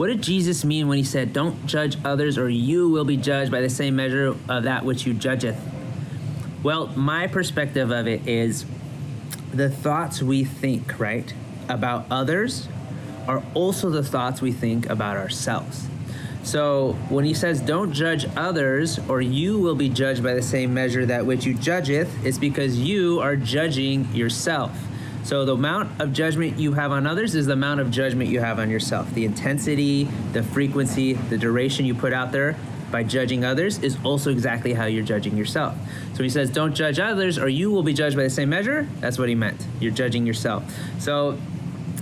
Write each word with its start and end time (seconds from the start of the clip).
what 0.00 0.06
did 0.06 0.22
Jesus 0.22 0.64
mean 0.64 0.88
when 0.88 0.96
he 0.96 1.04
said, 1.04 1.34
Don't 1.34 1.66
judge 1.66 1.98
others, 2.06 2.38
or 2.38 2.48
you 2.48 2.88
will 2.88 3.04
be 3.04 3.18
judged 3.18 3.50
by 3.50 3.60
the 3.60 3.68
same 3.68 3.96
measure 3.96 4.34
of 4.48 4.62
that 4.62 4.82
which 4.82 5.04
you 5.04 5.12
judgeth? 5.12 5.60
Well, 6.62 6.86
my 6.96 7.26
perspective 7.26 7.90
of 7.90 8.06
it 8.06 8.26
is 8.26 8.64
the 9.52 9.68
thoughts 9.68 10.22
we 10.22 10.42
think, 10.42 10.98
right, 10.98 11.30
about 11.68 12.06
others 12.10 12.66
are 13.28 13.42
also 13.52 13.90
the 13.90 14.02
thoughts 14.02 14.40
we 14.40 14.52
think 14.52 14.88
about 14.88 15.18
ourselves. 15.18 15.86
So 16.44 16.92
when 17.10 17.26
he 17.26 17.34
says, 17.34 17.60
Don't 17.60 17.92
judge 17.92 18.24
others, 18.38 18.98
or 19.06 19.20
you 19.20 19.58
will 19.58 19.74
be 19.74 19.90
judged 19.90 20.22
by 20.22 20.32
the 20.32 20.40
same 20.40 20.72
measure 20.72 21.04
that 21.04 21.26
which 21.26 21.44
you 21.44 21.52
judgeth, 21.52 22.24
it's 22.24 22.38
because 22.38 22.78
you 22.78 23.20
are 23.20 23.36
judging 23.36 24.10
yourself. 24.14 24.72
So 25.22 25.44
the 25.44 25.54
amount 25.54 26.00
of 26.00 26.12
judgment 26.12 26.58
you 26.58 26.72
have 26.72 26.92
on 26.92 27.06
others 27.06 27.34
is 27.34 27.46
the 27.46 27.52
amount 27.52 27.80
of 27.80 27.90
judgment 27.90 28.30
you 28.30 28.40
have 28.40 28.58
on 28.58 28.70
yourself. 28.70 29.12
The 29.14 29.24
intensity, 29.24 30.04
the 30.32 30.42
frequency, 30.42 31.14
the 31.14 31.38
duration 31.38 31.84
you 31.84 31.94
put 31.94 32.12
out 32.12 32.32
there 32.32 32.56
by 32.90 33.04
judging 33.04 33.44
others 33.44 33.78
is 33.78 33.96
also 34.04 34.30
exactly 34.30 34.72
how 34.72 34.86
you're 34.86 35.04
judging 35.04 35.36
yourself. 35.36 35.76
So 36.14 36.22
he 36.22 36.28
says, 36.28 36.50
Don't 36.50 36.74
judge 36.74 36.98
others, 36.98 37.38
or 37.38 37.48
you 37.48 37.70
will 37.70 37.82
be 37.82 37.92
judged 37.92 38.16
by 38.16 38.24
the 38.24 38.30
same 38.30 38.48
measure. 38.48 38.88
That's 39.00 39.18
what 39.18 39.28
he 39.28 39.34
meant. 39.34 39.64
You're 39.78 39.92
judging 39.92 40.26
yourself. 40.26 40.64
So 40.98 41.38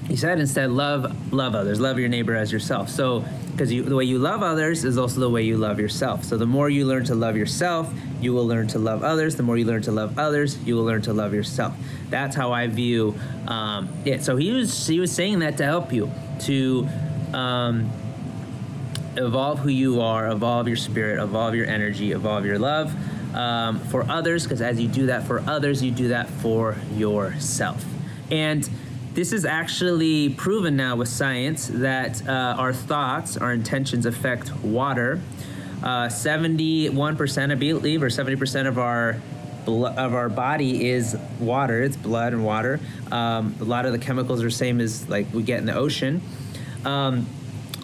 he 0.09 0.17
said 0.17 0.41
instead, 0.41 0.71
love 0.71 1.33
love 1.33 1.55
others, 1.55 1.80
love 1.80 1.98
your 1.98 2.09
neighbor 2.09 2.35
as 2.35 2.51
yourself. 2.51 2.89
So 2.89 3.25
because 3.59 3.71
the 3.71 3.95
way 3.95 4.05
you 4.05 4.19
love 4.19 4.43
others 4.43 4.84
is 4.84 4.97
also 4.97 5.19
the 5.21 5.29
way 5.29 5.43
you 5.43 5.57
love 5.57 5.81
yourself. 5.81 6.25
So 6.25 6.37
the 6.37 6.47
more 6.47 6.71
you 6.71 6.87
learn 6.87 7.05
to 7.07 7.15
love 7.17 7.37
yourself, 7.37 7.93
you 8.21 8.33
will 8.33 8.47
learn 8.47 8.69
to 8.69 8.79
love 8.79 9.03
others. 9.03 9.34
The 9.34 9.43
more 9.43 9.57
you 9.57 9.65
learn 9.65 9.83
to 9.83 9.91
love 9.93 10.17
others, 10.17 10.57
you 10.62 10.77
will 10.77 10.84
learn 10.84 11.03
to 11.03 11.12
love 11.12 11.34
yourself. 11.34 11.75
That's 12.09 12.37
how 12.37 12.53
I 12.53 12.69
view 12.69 13.19
um, 13.48 13.89
it. 14.05 14.23
So 14.23 14.37
he 14.37 14.53
was 14.53 14.87
he 14.87 15.01
was 15.01 15.12
saying 15.12 15.41
that 15.41 15.57
to 15.59 15.65
help 15.65 15.93
you 15.93 16.11
to 16.43 16.89
um, 17.33 17.91
evolve 19.17 19.59
who 19.59 19.70
you 19.70 20.01
are, 20.01 20.31
evolve 20.31 20.69
your 20.69 20.77
spirit, 20.77 21.20
evolve 21.20 21.55
your 21.55 21.67
energy, 21.67 22.12
evolve 22.12 22.47
your 22.47 22.59
love 22.59 22.95
um, 23.34 23.81
for 23.81 24.09
others. 24.09 24.45
Because 24.45 24.62
as 24.62 24.81
you 24.81 24.89
do 24.89 25.06
that 25.06 25.27
for 25.27 25.41
others, 25.41 25.83
you 25.83 25.91
do 25.91 26.09
that 26.09 26.31
for 26.31 26.77
yourself. 26.95 27.84
And 28.31 28.69
this 29.19 29.33
is 29.33 29.44
actually 29.44 30.28
proven 30.28 30.77
now 30.77 30.94
with 30.94 31.08
science 31.08 31.66
that 31.66 32.24
uh, 32.28 32.55
our 32.56 32.72
thoughts, 32.72 33.36
our 33.36 33.52
intentions 33.52 34.06
affect 34.06 34.55
water. 34.58 35.20
Uh, 35.83 36.06
71%, 36.06 37.50
I 37.50 37.55
believe, 37.56 38.00
or 38.00 38.10
70% 38.10 38.69
of 38.69 38.78
our 38.78 39.16
of 39.66 40.14
our 40.14 40.28
body 40.28 40.88
is 40.88 41.16
water. 41.41 41.83
It's 41.83 41.97
blood 41.97 42.33
and 42.33 42.44
water. 42.44 42.78
Um, 43.10 43.56
a 43.60 43.64
lot 43.64 43.86
of 43.86 43.92
the 43.92 43.98
chemicals 43.98 44.41
are 44.44 44.50
same 44.50 44.80
as 44.80 45.08
like 45.08 45.27
we 45.34 45.42
get 45.42 45.58
in 45.58 45.66
the 45.66 45.75
ocean. 45.75 46.22
Um, 46.84 47.27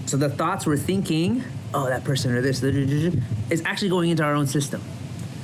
so 0.07 0.17
the 0.17 0.31
thoughts 0.31 0.67
we're 0.67 0.77
thinking, 0.77 1.43
oh, 1.75 1.89
that 1.89 2.05
person 2.05 2.31
or 2.31 2.43
this, 2.43 2.63
is 2.63 3.63
actually 3.65 3.89
going 3.89 4.11
into 4.11 4.23
our 4.23 4.37
own 4.37 4.47
system. 4.47 4.81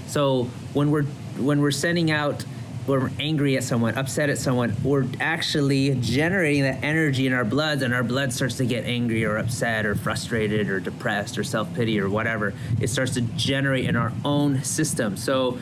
So 0.06 0.44
when 0.72 0.92
we're 0.92 1.02
when 1.36 1.60
we're 1.60 1.72
sending 1.72 2.12
out 2.12 2.44
we're 2.86 3.10
angry 3.18 3.56
at 3.56 3.64
someone, 3.64 3.96
upset 3.96 4.30
at 4.30 4.38
someone, 4.38 4.74
we're 4.82 5.06
actually 5.20 5.94
generating 5.96 6.62
that 6.62 6.82
energy 6.82 7.26
in 7.26 7.32
our 7.32 7.44
blood, 7.44 7.82
and 7.82 7.94
our 7.94 8.02
blood 8.02 8.32
starts 8.32 8.56
to 8.56 8.64
get 8.64 8.84
angry 8.84 9.24
or 9.24 9.36
upset 9.36 9.86
or 9.86 9.94
frustrated 9.94 10.68
or 10.68 10.80
depressed 10.80 11.38
or 11.38 11.44
self 11.44 11.72
pity 11.74 12.00
or 12.00 12.08
whatever. 12.08 12.54
It 12.80 12.88
starts 12.88 13.14
to 13.14 13.20
generate 13.20 13.86
in 13.86 13.96
our 13.96 14.12
own 14.24 14.62
system. 14.64 15.16
So 15.16 15.58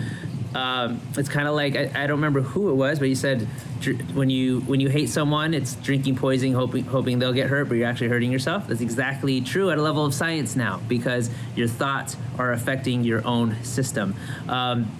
um, 0.54 1.00
it's 1.16 1.28
kind 1.28 1.46
of 1.46 1.54
like 1.54 1.76
I, 1.76 1.90
I, 1.94 2.06
don't 2.06 2.16
remember 2.16 2.40
who 2.40 2.70
it 2.70 2.74
was, 2.74 2.98
but 2.98 3.08
you 3.08 3.14
said 3.14 3.42
when 4.14 4.30
you 4.30 4.60
when 4.60 4.80
you 4.80 4.88
hate 4.88 5.10
someone, 5.10 5.52
it's 5.52 5.74
drinking 5.76 6.16
poison, 6.16 6.54
hoping 6.54 6.84
hoping 6.84 7.18
they'll 7.18 7.34
get 7.34 7.48
hurt, 7.48 7.68
but 7.68 7.74
you're 7.74 7.86
actually 7.86 8.08
hurting 8.08 8.32
yourself. 8.32 8.66
That's 8.66 8.80
exactly 8.80 9.42
true 9.42 9.70
at 9.70 9.78
a 9.78 9.82
level 9.82 10.06
of 10.06 10.14
science 10.14 10.56
now 10.56 10.80
because 10.88 11.30
your 11.54 11.68
thoughts 11.68 12.16
are 12.38 12.52
affecting 12.52 13.04
your 13.04 13.26
own 13.26 13.62
system. 13.62 14.14
Um, 14.48 14.90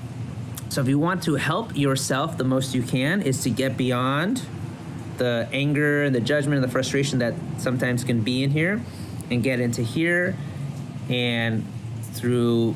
so 0.69 0.83
if 0.83 0.89
you 0.89 0.99
want 0.99 1.23
to 1.25 1.37
help 1.37 1.77
yourself 1.77 2.37
the 2.37 2.45
most 2.45 2.75
you 2.75 2.83
can 2.83 3.23
is 3.23 3.43
to 3.45 3.51
get 3.51 3.77
beyond 3.77 4.43
the 5.17 5.49
anger, 5.53 6.05
and 6.05 6.15
the 6.15 6.21
judgment, 6.21 6.57
and 6.57 6.65
the 6.65 6.71
frustration 6.71 7.19
that 7.19 7.35
sometimes 7.57 8.05
can 8.05 8.21
be 8.21 8.45
in 8.45 8.51
here 8.51 8.81
and 9.31 9.43
get 9.43 9.61
into 9.61 9.83
here 9.83 10.37
and 11.09 11.67
through 12.13 12.75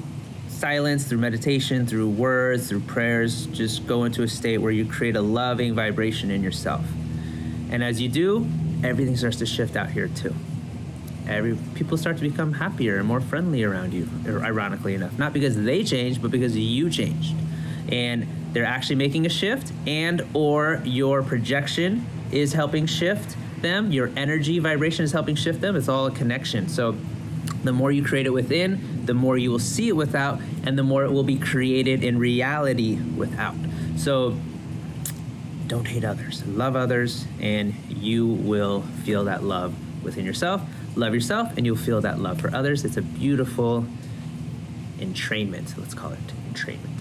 silence, 0.49 1.05
through 1.05 1.19
meditation, 1.19 1.87
through 1.87 2.09
words, 2.09 2.69
through 2.69 2.81
prayers, 2.81 3.47
just 3.47 3.87
go 3.87 4.05
into 4.05 4.23
a 4.23 4.29
state 4.29 4.59
where 4.59 4.73
you 4.73 4.85
create 4.85 5.15
a 5.15 5.21
loving 5.21 5.75
vibration 5.75 6.31
in 6.31 6.43
yourself. 6.43 6.85
And 7.71 7.85
as 7.85 8.01
you 8.01 8.09
do, 8.09 8.47
everything 8.83 9.17
starts 9.17 9.37
to 9.39 9.47
shift 9.47 9.77
out 9.77 9.91
here 9.91 10.09
too. 10.09 10.35
Every 11.29 11.57
people 11.75 11.97
start 11.97 12.17
to 12.17 12.23
become 12.23 12.55
happier 12.55 12.99
and 12.99 13.07
more 13.07 13.21
friendly 13.21 13.63
around 13.63 13.93
you, 13.93 14.09
ironically 14.27 14.95
enough. 14.95 15.17
Not 15.19 15.33
because 15.33 15.63
they 15.63 15.85
change, 15.85 16.21
but 16.21 16.31
because 16.31 16.57
you 16.57 16.91
changed 16.91 17.37
and 17.93 18.27
they're 18.53 18.65
actually 18.65 18.97
making 18.97 19.27
a 19.27 19.29
shift 19.29 19.73
and 19.87 20.27
or 20.35 20.81
your 20.85 21.23
projection 21.23 22.05
is 22.33 22.55
helping 22.55 22.87
shift 22.87 23.37
them 23.61 23.93
your 23.93 24.11
energy 24.17 24.59
vibration 24.59 25.05
is 25.05 25.13
helping 25.13 25.37
shift 25.37 25.61
them 25.61 25.77
it's 25.77 25.89
all 25.89 26.07
a 26.07 26.11
connection. 26.11 26.69
So 26.69 26.97
the 27.63 27.73
more 27.73 27.93
you 27.93 28.03
create 28.03 28.27
it 28.27 28.31
within 28.31 29.05
the 29.07 29.15
more 29.15 29.37
you 29.37 29.51
will 29.51 29.59
see 29.59 29.89
it 29.89 29.97
without 29.97 30.41
and 30.65 30.77
the 30.77 30.83
more 30.83 31.05
it 31.05 31.13
will 31.13 31.23
be 31.23 31.39
created 31.39 32.03
in 32.03 32.19
reality 32.19 32.97
without. 32.97 33.55
So 33.97 34.37
don't 35.67 35.87
hate 35.87 36.05
others 36.05 36.45
love 36.47 36.75
others 36.75 37.27
and 37.41 37.75
you 37.89 38.27
will 38.27 38.83
feel 39.05 39.25
that 39.25 39.45
love 39.45 39.75
within 40.03 40.25
yourself. 40.25 40.63
Love 40.97 41.15
yourself 41.15 41.57
and 41.57 41.65
you'll 41.65 41.77
feel 41.77 42.01
that 42.01 42.19
love 42.19 42.41
for 42.41 42.53
others. 42.55 42.85
It's 42.85 42.97
a 42.97 43.03
beautiful 43.03 43.87
entrainment 44.99 45.77
let's 45.79 45.95
call 45.95 46.13
it 46.13 46.19
entrainment 46.53 46.92